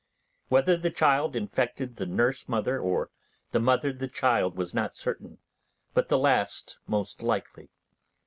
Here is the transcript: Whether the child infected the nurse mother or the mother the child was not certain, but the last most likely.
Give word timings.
Whether 0.47 0.77
the 0.77 0.89
child 0.89 1.35
infected 1.35 1.97
the 1.97 2.07
nurse 2.07 2.49
mother 2.49 2.79
or 2.79 3.11
the 3.51 3.59
mother 3.59 3.93
the 3.93 4.07
child 4.07 4.57
was 4.57 4.73
not 4.73 4.97
certain, 4.97 5.37
but 5.93 6.09
the 6.09 6.17
last 6.17 6.79
most 6.87 7.21
likely. 7.21 7.69